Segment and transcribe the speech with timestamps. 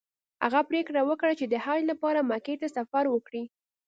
[0.43, 3.43] هغه پریکړه وکړه چې د حج لپاره مکې ته سفر وکړي.